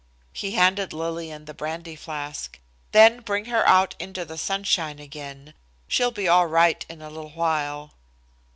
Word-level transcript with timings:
He 0.33 0.53
handed 0.53 0.93
Lillian 0.93 1.45
the 1.45 1.53
brandy 1.53 1.95
flask. 1.95 2.57
"Then 2.91 3.19
bring 3.19 3.45
her 3.45 3.63
out 3.67 3.93
into 3.99 4.25
the 4.25 4.35
sunshine 4.35 4.97
again. 4.97 5.53
She'll 5.87 6.09
be 6.09 6.27
all 6.27 6.47
right 6.47 6.83
in 6.89 7.03
a 7.03 7.09
little 7.11 7.29
while." 7.29 7.93